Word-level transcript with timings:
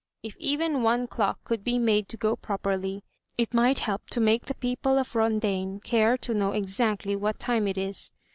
If 0.23 0.35
even 0.37 0.81
one 0.81 1.05
clock 1.05 1.43
could 1.43 1.63
be 1.63 1.77
made 1.77 2.09
to 2.09 2.17
go 2.17 2.35
properly, 2.35 3.03
it 3.37 3.53
might 3.53 3.77
help 3.77 4.09
to 4.09 4.19
make 4.19 4.47
the 4.47 4.55
people 4.55 4.97
of 4.97 5.13
Rondaine 5.13 5.79
care 5.83 6.17
to 6.17 6.33
know 6.33 6.53
exactly 6.53 7.15
what 7.15 7.37
time 7.37 7.67
it 7.67 7.77
is. 7.77 8.11